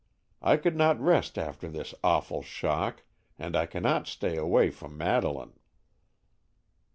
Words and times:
I 0.41 0.57
could 0.57 0.75
not 0.75 0.99
rest 0.99 1.37
after 1.37 1.67
this 1.69 1.93
awful 2.03 2.41
shock, 2.41 3.03
and 3.37 3.55
I 3.55 3.67
cannot 3.67 4.07
stay 4.07 4.35
away 4.35 4.71
from 4.71 4.97
Madeleine." 4.97 5.53